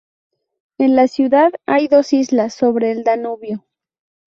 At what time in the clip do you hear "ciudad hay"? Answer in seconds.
1.07-1.87